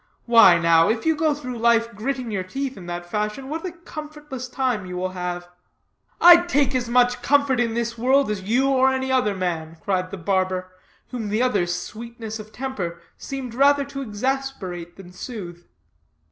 Why, 0.25 0.57
now, 0.57 0.89
if 0.89 1.05
you 1.05 1.15
go 1.15 1.35
through 1.35 1.59
life 1.59 1.93
gritting 1.93 2.31
your 2.31 2.41
teeth 2.41 2.75
in 2.75 2.87
that 2.87 3.05
fashion, 3.07 3.49
what 3.49 3.63
a 3.67 3.71
comfortless 3.71 4.47
time 4.49 4.87
you 4.87 4.97
will 4.97 5.11
have." 5.11 5.47
"I 6.19 6.37
take 6.37 6.73
as 6.73 6.89
much 6.89 7.21
comfort 7.21 7.59
in 7.59 7.75
this 7.75 7.99
world 7.99 8.31
as 8.31 8.41
you 8.41 8.67
or 8.69 8.89
any 8.91 9.11
other 9.11 9.35
man," 9.35 9.77
cried 9.79 10.09
the 10.09 10.17
barber, 10.17 10.71
whom 11.11 11.29
the 11.29 11.43
other's 11.43 11.75
sweetness 11.75 12.39
of 12.39 12.51
temper 12.51 12.99
seemed 13.15 13.53
rather 13.53 13.85
to 13.85 14.01
exasperate 14.01 14.95
than 14.95 15.13
soothe. 15.13 15.65